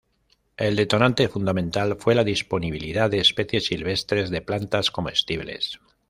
El 0.57 0.77
detonante 0.77 1.27
fundamental 1.29 1.95
fue 1.95 2.15
la 2.15 2.23
disponibilidad 2.23 3.07
de 3.07 3.19
especies 3.19 3.67
silvestres 3.67 4.31
de 4.31 4.41
plantas 4.41 4.89
comestibles. 4.89 5.79